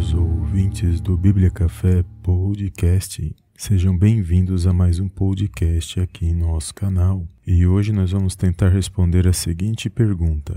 queridos 0.00 0.14
ouvintes 0.14 1.00
do 1.00 1.14
Bíblia 1.14 1.50
Café 1.50 2.02
Podcast. 2.22 3.36
Sejam 3.54 3.96
bem-vindos 3.96 4.66
a 4.66 4.72
mais 4.72 4.98
um 4.98 5.08
podcast 5.08 6.00
aqui 6.00 6.24
em 6.24 6.34
nosso 6.34 6.74
canal. 6.74 7.26
E 7.46 7.66
hoje 7.66 7.92
nós 7.92 8.12
vamos 8.12 8.34
tentar 8.34 8.70
responder 8.70 9.28
a 9.28 9.32
seguinte 9.34 9.90
pergunta: 9.90 10.56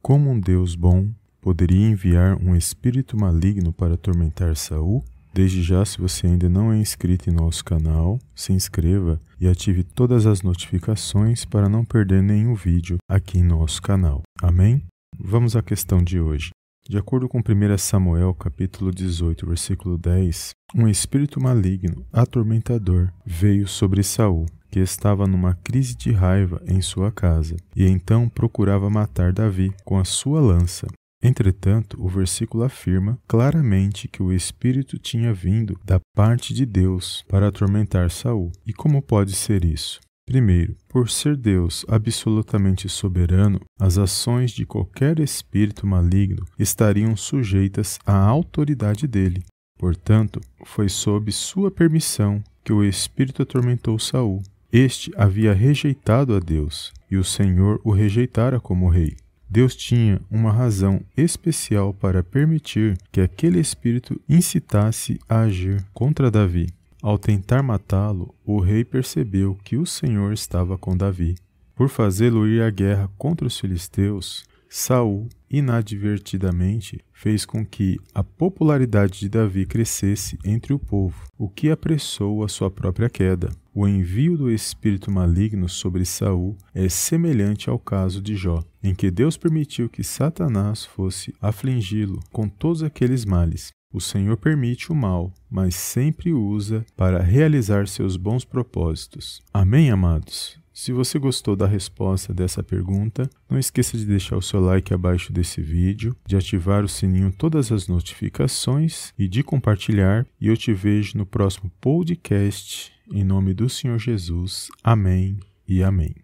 Como 0.00 0.30
um 0.30 0.38
Deus 0.38 0.76
bom 0.76 1.08
poderia 1.40 1.88
enviar 1.88 2.36
um 2.40 2.54
espírito 2.54 3.16
maligno 3.16 3.72
para 3.72 3.94
atormentar 3.94 4.54
Saul? 4.54 5.04
Desde 5.32 5.62
já, 5.62 5.84
se 5.84 5.98
você 5.98 6.28
ainda 6.28 6.48
não 6.48 6.72
é 6.72 6.78
inscrito 6.78 7.28
em 7.28 7.32
nosso 7.32 7.64
canal, 7.64 8.20
se 8.32 8.52
inscreva 8.52 9.20
e 9.40 9.48
ative 9.48 9.82
todas 9.82 10.24
as 10.24 10.42
notificações 10.42 11.44
para 11.44 11.68
não 11.68 11.84
perder 11.84 12.22
nenhum 12.22 12.54
vídeo 12.54 12.98
aqui 13.08 13.38
em 13.38 13.44
nosso 13.44 13.82
canal. 13.82 14.22
Amém? 14.40 14.84
Vamos 15.18 15.56
à 15.56 15.62
questão 15.62 16.00
de 16.00 16.20
hoje. 16.20 16.50
De 16.86 16.98
acordo 16.98 17.26
com 17.30 17.38
1 17.38 17.78
Samuel, 17.78 18.34
capítulo 18.34 18.90
18, 18.90 19.46
versículo 19.46 19.96
10, 19.96 20.50
um 20.74 20.86
espírito 20.86 21.42
maligno, 21.42 22.04
atormentador, 22.12 23.10
veio 23.24 23.66
sobre 23.66 24.02
Saul, 24.02 24.44
que 24.70 24.80
estava 24.80 25.26
numa 25.26 25.54
crise 25.54 25.96
de 25.96 26.12
raiva 26.12 26.60
em 26.66 26.82
sua 26.82 27.10
casa, 27.10 27.56
e 27.74 27.86
então 27.86 28.28
procurava 28.28 28.90
matar 28.90 29.32
Davi 29.32 29.72
com 29.82 29.98
a 29.98 30.04
sua 30.04 30.42
lança. 30.42 30.86
Entretanto, 31.22 31.96
o 31.98 32.06
versículo 32.06 32.64
afirma 32.64 33.18
claramente 33.26 34.06
que 34.06 34.22
o 34.22 34.30
espírito 34.30 34.98
tinha 34.98 35.32
vindo 35.32 35.80
da 35.82 35.98
parte 36.14 36.52
de 36.52 36.66
Deus 36.66 37.24
para 37.26 37.48
atormentar 37.48 38.10
Saul. 38.10 38.52
E 38.66 38.74
como 38.74 39.00
pode 39.00 39.32
ser 39.32 39.64
isso? 39.64 40.00
Primeiro, 40.26 40.74
por 40.88 41.10
ser 41.10 41.36
Deus 41.36 41.84
absolutamente 41.86 42.88
soberano, 42.88 43.60
as 43.78 43.98
ações 43.98 44.50
de 44.52 44.64
qualquer 44.64 45.20
espírito 45.20 45.86
maligno 45.86 46.44
estariam 46.58 47.14
sujeitas 47.14 47.98
à 48.06 48.16
autoridade 48.16 49.06
dele. 49.06 49.44
Portanto, 49.78 50.40
foi 50.64 50.88
sob 50.88 51.30
sua 51.30 51.70
permissão 51.70 52.42
que 52.64 52.72
o 52.72 52.82
espírito 52.82 53.42
atormentou 53.42 53.98
Saul. 53.98 54.42
Este 54.72 55.12
havia 55.14 55.52
rejeitado 55.52 56.34
a 56.34 56.40
Deus, 56.40 56.92
e 57.10 57.16
o 57.16 57.22
Senhor 57.22 57.80
o 57.84 57.92
rejeitara 57.92 58.58
como 58.58 58.88
rei. 58.88 59.14
Deus 59.48 59.76
tinha 59.76 60.20
uma 60.30 60.50
razão 60.50 61.00
especial 61.16 61.92
para 61.92 62.24
permitir 62.24 62.98
que 63.12 63.20
aquele 63.20 63.60
espírito 63.60 64.20
incitasse 64.28 65.20
a 65.28 65.42
agir 65.42 65.84
contra 65.92 66.30
Davi. 66.30 66.66
Ao 67.04 67.18
tentar 67.18 67.62
matá-lo, 67.62 68.34
o 68.46 68.58
rei 68.58 68.82
percebeu 68.82 69.54
que 69.62 69.76
o 69.76 69.84
Senhor 69.84 70.32
estava 70.32 70.78
com 70.78 70.96
Davi. 70.96 71.34
Por 71.74 71.90
fazê-lo 71.90 72.48
ir 72.48 72.62
à 72.62 72.70
guerra 72.70 73.10
contra 73.18 73.46
os 73.46 73.60
filisteus, 73.60 74.42
Saul 74.70 75.28
inadvertidamente 75.50 77.04
fez 77.12 77.44
com 77.44 77.62
que 77.62 77.98
a 78.14 78.24
popularidade 78.24 79.20
de 79.20 79.28
Davi 79.28 79.66
crescesse 79.66 80.38
entre 80.42 80.72
o 80.72 80.78
povo, 80.78 81.26
o 81.36 81.46
que 81.46 81.70
apressou 81.70 82.42
a 82.42 82.48
sua 82.48 82.70
própria 82.70 83.10
queda. 83.10 83.50
O 83.74 83.86
envio 83.86 84.38
do 84.38 84.50
espírito 84.50 85.10
maligno 85.10 85.68
sobre 85.68 86.06
Saul 86.06 86.56
é 86.74 86.88
semelhante 86.88 87.68
ao 87.68 87.78
caso 87.78 88.22
de 88.22 88.34
Jó, 88.34 88.64
em 88.82 88.94
que 88.94 89.10
Deus 89.10 89.36
permitiu 89.36 89.90
que 89.90 90.02
Satanás 90.02 90.86
fosse 90.86 91.34
afligi-lo 91.38 92.18
com 92.32 92.48
todos 92.48 92.82
aqueles 92.82 93.26
males. 93.26 93.74
O 93.94 94.00
Senhor 94.00 94.36
permite 94.36 94.90
o 94.90 94.94
mal, 94.94 95.32
mas 95.48 95.76
sempre 95.76 96.32
usa 96.32 96.84
para 96.96 97.22
realizar 97.22 97.86
seus 97.86 98.16
bons 98.16 98.44
propósitos. 98.44 99.40
Amém, 99.54 99.88
amados? 99.88 100.58
Se 100.72 100.90
você 100.90 101.16
gostou 101.16 101.54
da 101.54 101.68
resposta 101.68 102.34
dessa 102.34 102.60
pergunta, 102.60 103.30
não 103.48 103.56
esqueça 103.56 103.96
de 103.96 104.04
deixar 104.04 104.36
o 104.36 104.42
seu 104.42 104.58
like 104.58 104.92
abaixo 104.92 105.32
desse 105.32 105.62
vídeo, 105.62 106.16
de 106.26 106.36
ativar 106.36 106.82
o 106.82 106.88
sininho 106.88 107.30
todas 107.30 107.70
as 107.70 107.86
notificações 107.86 109.14
e 109.16 109.28
de 109.28 109.44
compartilhar. 109.44 110.26
E 110.40 110.48
eu 110.48 110.56
te 110.56 110.74
vejo 110.74 111.16
no 111.16 111.24
próximo 111.24 111.70
podcast. 111.80 112.92
Em 113.12 113.22
nome 113.22 113.54
do 113.54 113.70
Senhor 113.70 114.00
Jesus. 114.00 114.70
Amém 114.82 115.38
e 115.68 115.84
amém. 115.84 116.16